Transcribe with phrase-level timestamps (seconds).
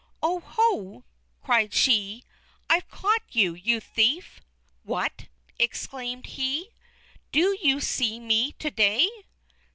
[0.23, 0.39] "Oh!
[0.43, 1.03] Ho!"
[1.43, 2.23] cried she;
[2.71, 4.41] "I've caught you, you thief!"
[4.81, 5.27] "What!"
[5.59, 6.69] exclaimed he.
[7.31, 9.07] "Do you see me to day?"